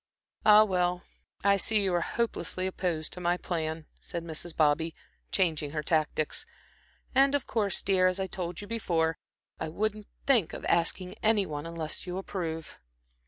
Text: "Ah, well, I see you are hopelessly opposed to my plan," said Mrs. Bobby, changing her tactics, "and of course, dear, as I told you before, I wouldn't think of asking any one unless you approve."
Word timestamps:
"Ah, 0.47 0.63
well, 0.63 1.03
I 1.43 1.57
see 1.57 1.83
you 1.83 1.93
are 1.93 2.01
hopelessly 2.01 2.65
opposed 2.65 3.13
to 3.13 3.21
my 3.21 3.37
plan," 3.37 3.85
said 3.99 4.23
Mrs. 4.23 4.57
Bobby, 4.57 4.95
changing 5.31 5.73
her 5.73 5.83
tactics, 5.83 6.43
"and 7.13 7.35
of 7.35 7.45
course, 7.45 7.83
dear, 7.83 8.07
as 8.07 8.19
I 8.19 8.25
told 8.25 8.61
you 8.61 8.67
before, 8.67 9.19
I 9.59 9.69
wouldn't 9.69 10.07
think 10.25 10.53
of 10.53 10.65
asking 10.65 11.13
any 11.21 11.45
one 11.45 11.67
unless 11.67 12.07
you 12.07 12.17
approve." 12.17 12.79